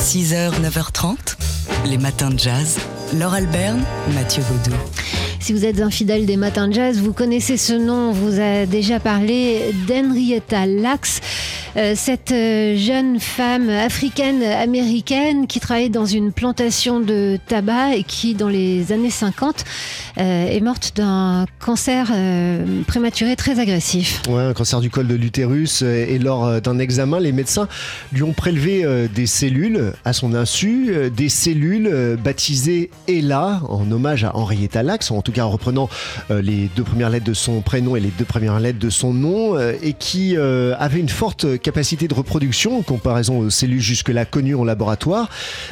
[0.00, 1.36] 6h, 9h30,
[1.84, 2.78] les matins de jazz.
[3.18, 3.82] Laure Alberne,
[4.14, 4.74] Mathieu Baudou.
[5.40, 8.40] Si vous êtes un fidèle des matins de jazz, vous connaissez ce nom, on vous
[8.40, 11.20] a déjà parlé d'Henrietta Lacks.
[11.76, 18.34] Euh, cette euh, jeune femme africaine-américaine qui travaillait dans une plantation de tabac et qui,
[18.34, 19.64] dans les années 50,
[20.18, 22.08] euh, est morte d'un cancer
[22.86, 24.22] prématuré très agressif.
[24.28, 25.82] Ouais, un cancer du col de l'utérus.
[25.82, 27.68] Et lors d'un examen, les médecins
[28.12, 28.84] lui ont prélevé
[29.14, 35.22] des cellules à son insu, des cellules baptisées Ella, en hommage à Henrietta Lacks, en
[35.22, 35.88] tout cas en reprenant
[36.30, 39.58] les deux premières lettres de son prénom et les deux premières lettres de son nom,
[39.58, 44.64] et qui avait une forte capacité de reproduction en comparaison aux cellules jusque-là connues en
[44.64, 45.28] laboratoire.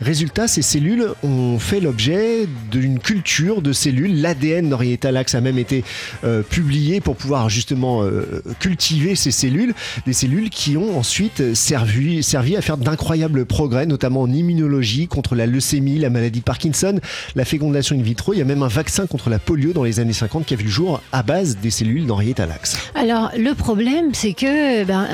[0.00, 4.20] Résultat, ces cellules ont fait l'objet d'une culture de cellules.
[4.20, 5.84] L'ADN d'Henrietta Lacks a même été
[6.24, 9.74] euh, publié pour pouvoir justement euh, cultiver ces cellules,
[10.06, 12.22] des cellules qui ont ensuite servi,
[12.56, 17.00] à faire d'incroyables progrès, notamment en immunologie contre la leucémie, la maladie de Parkinson,
[17.34, 18.32] la fécondation in vitro.
[18.32, 20.56] Il y a même un vaccin contre la polio dans les années 50 qui a
[20.56, 22.76] vu le jour à base des cellules d'Henrietta Lacks.
[22.94, 25.06] Alors le problème, c'est que ben,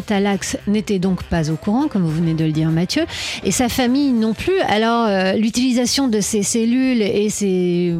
[0.00, 3.04] Talax n'était donc pas au courant, comme vous venez de le dire Mathieu,
[3.44, 4.58] et sa famille non plus.
[4.60, 7.94] Alors euh, l'utilisation de ces cellules et c'est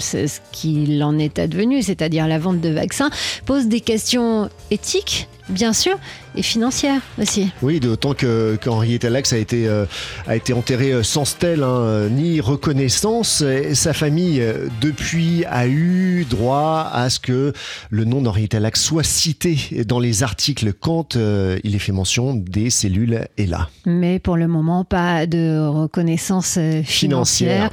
[0.00, 3.10] ce qu'il en est advenu, c'est-à-dire la vente de vaccins,
[3.46, 5.98] pose des questions éthiques bien sûr,
[6.36, 7.50] et financière aussi.
[7.62, 9.84] Oui, d'autant que qu'Henrietta Lacks a été euh,
[10.26, 13.42] a été enterrée euh, sans stèle hein, ni reconnaissance.
[13.42, 17.52] Et sa famille euh, depuis a eu droit à ce que
[17.90, 22.70] le nom d'Henrietta Lacks soit cité dans les articles quand il est fait mention des
[22.70, 23.68] cellules ELA.
[23.86, 27.70] Mais pour le moment, pas de reconnaissance financière.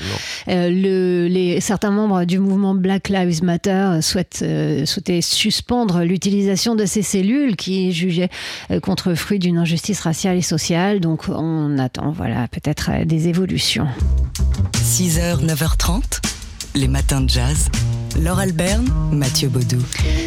[0.47, 4.43] le, les, certains membres du mouvement Black Lives Matter souhaitent
[4.85, 8.29] souhaitaient suspendre l'utilisation de ces cellules qui est jugé
[8.71, 10.99] euh, contre fruit d'une injustice raciale et sociale.
[10.99, 13.87] Donc on attend voilà, peut-être euh, des évolutions.
[14.73, 16.21] 6h, 9h30,
[16.75, 17.69] les matins de jazz.
[18.19, 19.77] Laure Alberne, Mathieu Baudou.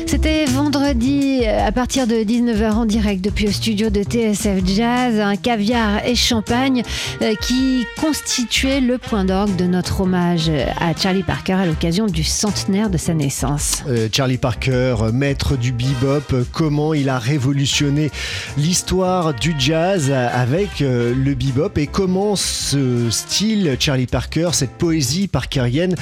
[0.07, 5.19] C'était vendredi euh, à partir de 19h en direct depuis le studio de TSF Jazz,
[5.19, 6.85] un caviar et champagne
[7.21, 12.23] euh, qui constituait le point d'orgue de notre hommage à Charlie Parker à l'occasion du
[12.23, 13.83] centenaire de sa naissance.
[13.89, 18.11] Euh, Charlie Parker, maître du bebop, comment il a révolutionné
[18.57, 25.97] l'histoire du jazz avec le bebop et comment ce style Charlie Parker, cette poésie parkerienne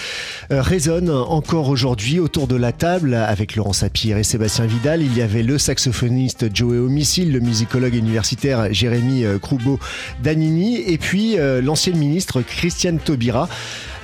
[0.51, 5.01] résonne encore aujourd'hui autour de la table avec Laurent Sapir et Sébastien Vidal.
[5.01, 11.39] Il y avait le saxophoniste Joey Homicile, le musicologue universitaire Jérémy euh, Croubeau-Danini et puis
[11.39, 13.49] euh, l'ancienne ministre Christiane Taubira.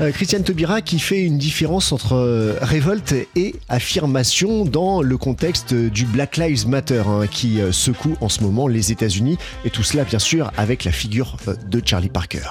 [0.00, 6.04] Euh, Christiane Taubira qui fait une différence entre révolte et affirmation dans le contexte du
[6.04, 10.18] Black Lives Matter hein, qui secoue en ce moment les États-Unis et tout cela bien
[10.20, 11.36] sûr avec la figure
[11.68, 12.50] de Charlie Parker.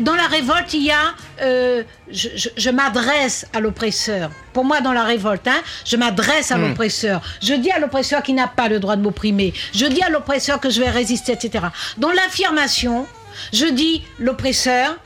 [0.00, 4.30] Dans la révolte, il y a euh, je, m'adresse à l'oppresseur.
[4.52, 6.68] Pour moi, dans la révolte, hein, je m'adresse à hmm.
[6.68, 7.22] l'oppresseur.
[7.42, 9.52] Je dis à l'oppresseur qui n'a pas le droit de m'opprimer.
[9.74, 11.66] Je dis à l'oppresseur que je vais résister, etc.
[11.98, 13.06] Dans l'affirmation,
[13.52, 14.96] je dis l'oppresseur,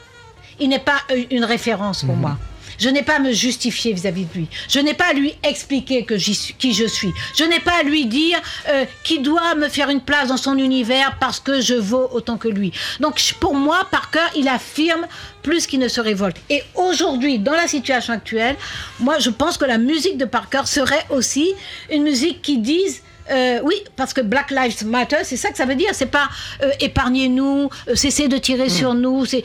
[0.59, 2.20] il n'est pas euh, une référence pour hmm.
[2.20, 2.38] moi.
[2.78, 4.48] Je n'ai pas à me justifier vis-à-vis de lui.
[4.69, 7.12] Je n'ai pas à lui expliquer que qui je suis.
[7.37, 8.38] Je n'ai pas à lui dire
[8.69, 12.37] euh, qu'il doit me faire une place dans son univers parce que je vaux autant
[12.37, 12.72] que lui.
[13.00, 15.06] Donc pour moi, Parker, il affirme
[15.42, 16.37] plus qu'il ne se révolte.
[16.50, 18.56] Et aujourd'hui, dans la situation actuelle,
[19.00, 21.53] moi, je pense que la musique de Parker serait aussi
[21.91, 25.64] une musique qui dise euh, oui, parce que Black Lives Matter, c'est ça que ça
[25.64, 25.91] veut dire.
[25.93, 26.28] C'est pas
[26.62, 29.25] euh, épargnez-nous, cessez de tirer sur nous.
[29.25, 29.43] C'est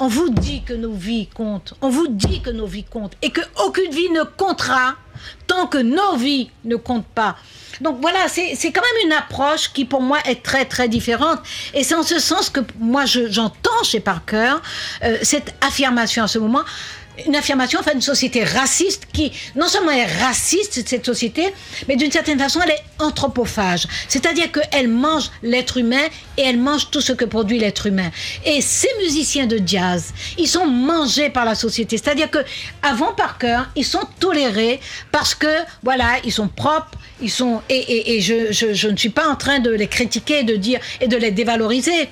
[0.00, 1.74] on vous dit que nos vies comptent.
[1.82, 3.16] On vous dit que nos vies comptent.
[3.22, 4.96] Et qu'aucune vie ne comptera
[5.46, 7.36] tant que nos vies ne comptent pas.
[7.82, 11.38] Donc voilà, c'est quand même une approche qui pour moi est très très différente.
[11.74, 14.54] Et c'est en ce sens que moi j'entends chez Parker
[15.04, 16.62] euh, cette affirmation à ce moment
[17.26, 21.52] une affirmation enfin une société raciste qui non seulement est raciste cette société,
[21.88, 26.04] mais d'une certaine façon elle est anthropophage, c'est-à-dire qu'elle mange l'être humain
[26.36, 28.10] et elle mange tout ce que produit l'être humain.
[28.44, 32.38] Et ces musiciens de jazz, ils sont mangés par la société, c'est-à-dire que
[32.82, 34.80] avant Parker, ils sont tolérés
[35.12, 39.28] parce que voilà, ils sont propres, ils sont et, et, je, je, ne suis pas
[39.28, 42.08] en train de les critiquer, de dire et de les dévaloriser,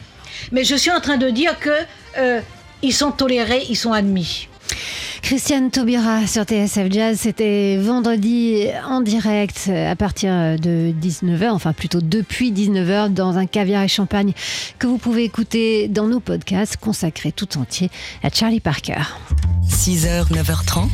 [0.53, 1.71] mais je suis en train de dire que
[2.19, 2.41] euh,
[2.83, 4.49] ils sont tolérés, ils sont admis.
[5.23, 12.01] Christiane Taubira sur TSF Jazz, c'était vendredi en direct à partir de 19h, enfin plutôt
[12.01, 14.33] depuis 19h dans un caviar et champagne
[14.79, 17.91] que vous pouvez écouter dans nos podcasts consacrés tout entier
[18.23, 19.03] à Charlie Parker.
[19.69, 20.89] 6h, 9h30,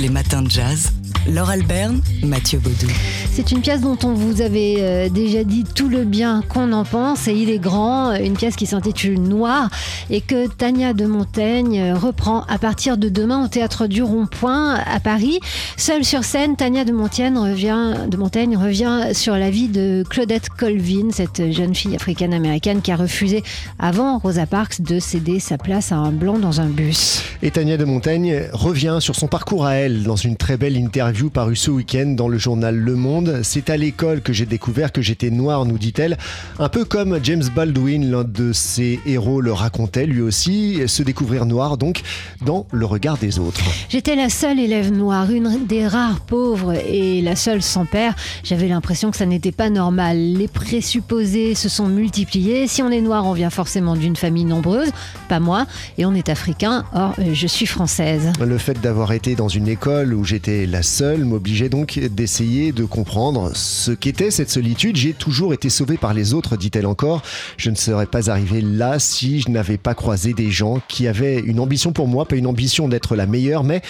[0.00, 0.92] les matins de jazz.
[1.28, 2.90] Laure Alberne, Mathieu Baudou.
[3.30, 6.84] C'est une pièce dont on vous avait euh, déjà dit tout le bien qu'on en
[6.84, 9.68] pense et il est grand, une pièce qui s'intitule Noir
[10.08, 14.98] et que Tania de Montaigne reprend à partir de demain au théâtre du Rond-Point à
[14.98, 15.40] Paris.
[15.76, 20.48] Seule sur scène, Tania de Montaigne revient, de Montaigne revient sur la vie de Claudette
[20.48, 23.44] Colvin, cette jeune fille africaine-américaine qui a refusé
[23.78, 27.22] avant Rosa Parks de céder sa place à un blanc dans un bus.
[27.42, 31.09] Et Tania de Montaigne revient sur son parcours à elle dans une très belle interview
[31.32, 33.40] parue ce week-end dans le journal Le Monde.
[33.42, 36.16] C'est à l'école que j'ai découvert que j'étais noire, nous dit-elle.
[36.58, 40.80] Un peu comme James Baldwin, l'un de ses héros, le racontait lui aussi.
[40.86, 42.02] Se découvrir noir, donc,
[42.44, 43.60] dans le regard des autres.
[43.88, 48.14] J'étais la seule élève noire, une des rares pauvres et la seule sans père.
[48.44, 50.16] J'avais l'impression que ça n'était pas normal.
[50.16, 52.66] Les présupposés se sont multipliés.
[52.68, 54.90] Si on est noir, on vient forcément d'une famille nombreuse,
[55.28, 55.66] pas moi,
[55.98, 56.84] et on est africain.
[56.94, 58.30] Or, je suis française.
[58.40, 62.84] Le fait d'avoir été dans une école où j'étais la seule m'obligeait donc d'essayer de
[62.84, 64.96] comprendre ce qu'était cette solitude.
[64.96, 67.22] J'ai toujours été sauvée par les autres, dit-elle encore.
[67.56, 71.38] Je ne serais pas arrivée là si je n'avais pas croisé des gens qui avaient
[71.38, 73.80] une ambition pour moi, pas une ambition d'être la meilleure, mais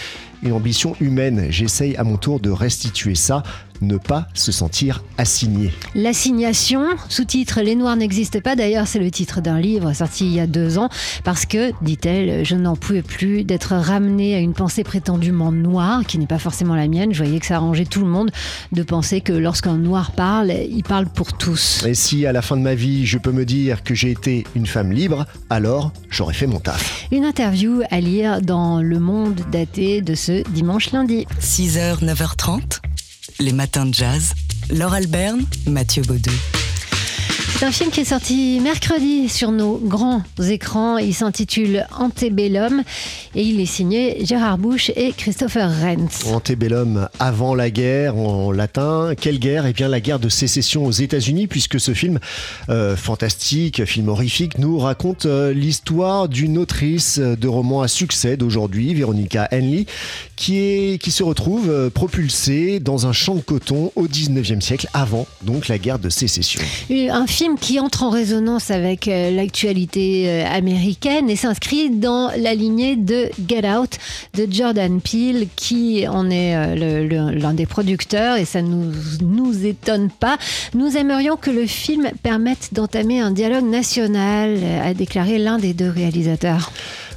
[0.43, 1.47] une ambition humaine.
[1.51, 3.43] J'essaye à mon tour de restituer ça
[3.81, 5.73] ne pas se sentir assigné.
[5.95, 10.41] L'assignation, sous-titre Les Noirs n'existent pas, d'ailleurs c'est le titre d'un livre sorti il y
[10.41, 10.89] a deux ans,
[11.25, 16.19] parce que, dit-elle, je n'en pouvais plus d'être ramenée à une pensée prétendument noire, qui
[16.19, 17.13] n'est pas forcément la mienne.
[17.13, 18.31] Je voyais que ça arrangeait tout le monde
[18.73, 21.85] de penser que lorsqu'un noir parle, il parle pour tous.
[21.87, 24.45] Et si à la fin de ma vie, je peux me dire que j'ai été
[24.55, 27.07] une femme libre, alors j'aurais fait mon taf.
[27.13, 31.27] Une interview à lire dans Le Monde daté de ce dimanche lundi.
[31.41, 32.81] 6h, 9h30
[33.41, 34.35] les matins de jazz.
[34.71, 36.31] Laure Alberne, Mathieu Baudou.
[37.59, 40.99] C'est un film qui est sorti mercredi sur nos grands écrans.
[40.99, 42.83] Il s'intitule Antebellum
[43.35, 46.27] et il est signé Gérard Bush et Christopher Renz.
[46.27, 49.15] Antebellum avant la guerre en latin.
[49.21, 49.67] Quelle guerre?
[49.67, 52.19] Eh bien la guerre de sécession aux États-Unis puisque ce film
[52.69, 58.95] euh, fantastique, film horrifique, nous raconte euh, l'histoire d'une autrice de romans à succès d'aujourd'hui,
[58.95, 59.87] Veronica Henley,
[60.37, 64.89] qui, est, qui se retrouve euh, propulsée dans un champ de coton au 19e siècle,
[64.95, 66.61] avant donc la guerre de sécession.
[66.91, 72.55] Un film qui entre en résonance avec euh, l'actualité euh, américaine et s'inscrit dans la
[72.55, 73.99] lignée de Get Out
[74.35, 79.67] de Jordan Peele, qui en est euh, l'un des producteurs et ça ne nous, nous
[79.67, 80.39] étonne pas.
[80.75, 85.91] Nous aimerions que le film permette d'entamer un dialogue national, a déclaré l'un des deux
[85.91, 86.73] réalisateurs.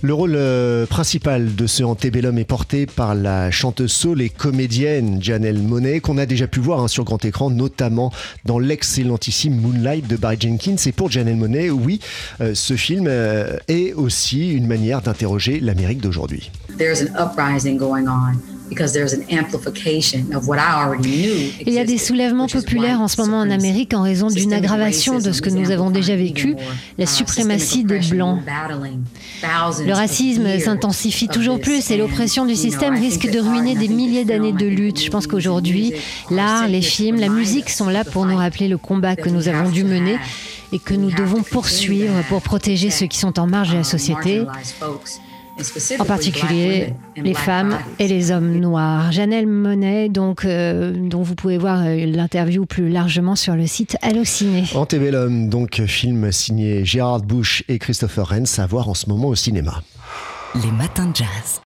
[0.05, 5.23] Le rôle euh, principal de ce Antebellum est porté par la chanteuse soul et comédienne
[5.23, 8.11] Janelle Monet, qu'on a déjà pu voir hein, sur grand écran, notamment
[8.43, 10.75] dans l'excellentissime Moonlight de Barry Jenkins.
[10.85, 12.01] Et pour Janelle Monet, oui,
[12.41, 16.51] euh, ce film euh, est aussi une manière d'interroger l'Amérique d'aujourd'hui.
[21.65, 25.19] Il y a des soulèvements populaires en ce moment en Amérique en raison d'une aggravation
[25.19, 26.55] de ce que nous avons déjà vécu,
[26.97, 28.39] la uh, suprématie des Blancs.
[29.85, 34.53] Le racisme s'intensifie toujours plus et l'oppression du système risque de ruiner des milliers d'années
[34.53, 35.03] de lutte.
[35.03, 35.93] Je pense qu'aujourd'hui,
[36.31, 39.69] l'art, les films, la musique sont là pour nous rappeler le combat que nous avons
[39.69, 40.17] dû mener
[40.71, 44.43] et que nous devons poursuivre pour protéger ceux qui sont en marge de la société
[45.99, 49.11] en particulier les femmes et les hommes noirs.
[49.11, 53.97] Janelle Monet, donc, euh, dont vous pouvez voir euh, l'interview plus largement sur le site
[54.01, 54.63] Allociné.
[54.75, 59.35] Antebellum, donc film signé Gérard Bush et Christopher Renz, à voir en ce moment au
[59.35, 59.81] cinéma.
[60.55, 61.61] Les matins de jazz.